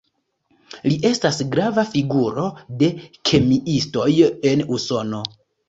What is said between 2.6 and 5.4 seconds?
de kemiistoj en Usono.